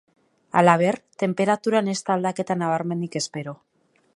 Halaber, 0.61 0.95
tenperaturan 1.23 1.91
ez 1.93 1.97
da 2.07 2.15
aldaketa 2.15 2.57
nabarmenik 2.63 3.19
espero. 3.21 3.55